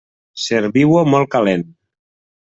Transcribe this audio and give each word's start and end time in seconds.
Serviu-ho 0.43 1.03
molt 1.15 1.29
calent. 1.35 1.67